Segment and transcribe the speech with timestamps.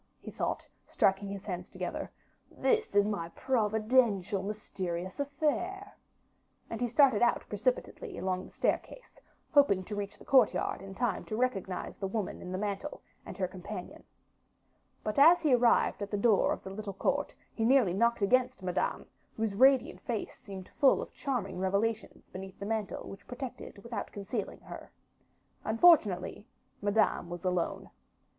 [0.19, 2.09] he thought, striking his hands together,
[2.49, 5.95] "this is my providential mysterious affair."
[6.71, 9.19] And he started out precipitately, along the staircase,
[9.51, 13.37] hoping to reach the courtyard in time to recognize the woman in the mantle, and
[13.37, 14.03] her companion.
[15.03, 18.63] But as he arrived at the door of the little court, he nearly knocked against
[18.63, 19.05] Madame,
[19.37, 24.61] whose radiant face seemed full of charming revelations beneath the mantle which protected without concealing
[24.61, 24.91] her.
[25.63, 26.47] Unfortunately,
[26.81, 27.91] Madame was alone.